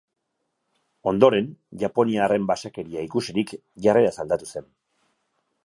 [1.11, 1.51] Ondoren,
[1.83, 3.55] japoniarren basakeria ikusirik,
[3.87, 4.69] jarreraz aldatu zen.